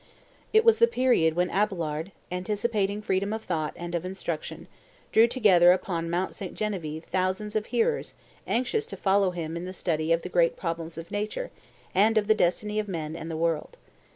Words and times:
It 0.51 0.65
was 0.65 0.79
the 0.79 0.87
period 0.87 1.35
when 1.35 1.51
Abelard, 1.51 2.11
anticipating 2.31 3.03
freedom 3.03 3.31
of 3.33 3.43
thought 3.43 3.73
and 3.75 3.93
of 3.93 4.03
instruction, 4.03 4.67
drew 5.11 5.27
together 5.27 5.73
upon 5.73 6.09
Mount 6.09 6.33
St. 6.33 6.55
Genevieve 6.55 7.03
thousands 7.03 7.55
of 7.55 7.67
hearers 7.67 8.15
anxious 8.47 8.87
to 8.87 8.97
follow 8.97 9.29
him 9.29 9.55
in 9.55 9.65
the 9.65 9.73
study 9.73 10.11
of 10.11 10.23
the 10.23 10.27
great 10.29 10.57
problems 10.57 10.97
of 10.97 11.11
Nature 11.11 11.51
and 11.93 12.17
of 12.17 12.25
the 12.27 12.33
destiny 12.33 12.79
of 12.79 12.87
man 12.87 13.15
and 13.15 13.29
the 13.29 13.37
world. 13.37 13.77